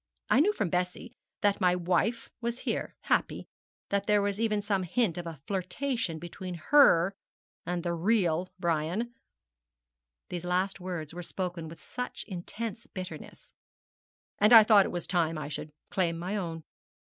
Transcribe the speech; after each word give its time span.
I 0.31 0.39
knew 0.39 0.51
from 0.51 0.71
Bessie 0.71 1.15
that 1.41 1.61
my 1.61 1.75
wife 1.75 2.31
was 2.41 2.61
here, 2.61 2.95
happy. 3.01 3.45
There 3.89 4.23
was 4.23 4.39
even 4.39 4.63
some 4.63 4.81
hint 4.81 5.15
of 5.15 5.27
a 5.27 5.39
flirtation 5.45 6.17
between 6.17 6.55
her 6.55 7.13
and 7.67 7.83
the 7.83 7.93
real 7.93 8.51
Brian,' 8.57 9.13
these 10.29 10.43
last 10.43 10.79
words 10.79 11.13
were 11.13 11.21
spoken 11.21 11.67
with 11.67 11.87
intense 12.25 12.87
bitterness, 12.87 13.53
'and 14.39 14.53
I 14.53 14.63
thought 14.63 14.87
it 14.87 14.91
was 14.91 15.05
time 15.05 15.37
I 15.37 15.49
should 15.49 15.71
claim 15.91 16.17
my 16.17 16.35
own.' 16.35 16.63